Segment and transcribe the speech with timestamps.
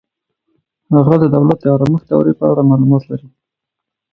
[0.95, 3.27] هغه د دولت د آرامښت دورې په اړه معلومات لري.